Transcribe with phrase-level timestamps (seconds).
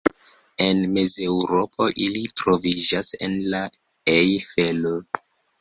[0.67, 3.63] En Mezeŭropo ili troviĝas en la
[4.17, 4.97] Ejfelo.